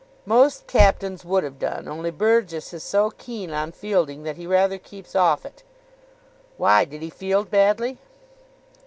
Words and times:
"Most 0.25 0.65
captains 0.65 1.23
would 1.23 1.43
have 1.43 1.59
done, 1.59 1.87
only 1.87 2.09
Burgess 2.09 2.73
is 2.73 2.83
so 2.83 3.11
keen 3.11 3.51
on 3.53 3.71
fielding 3.71 4.23
that 4.23 4.35
he 4.35 4.47
rather 4.47 4.79
keeps 4.79 5.15
off 5.15 5.45
it." 5.45 5.61
"Why, 6.57 6.85
did 6.85 7.03
he 7.03 7.11
field 7.11 7.51
badly?" 7.51 7.99